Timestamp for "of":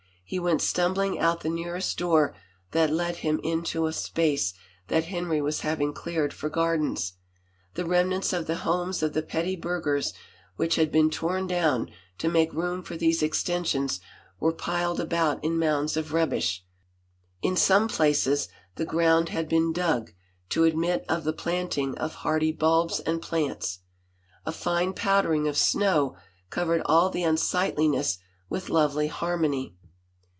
8.31-8.47, 9.03-9.11, 15.97-16.13, 21.09-21.25, 21.97-22.13, 25.49-25.57